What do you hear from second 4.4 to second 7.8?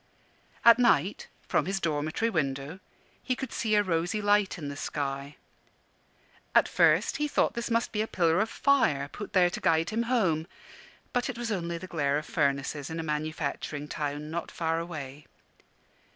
in the sky. At first he thought this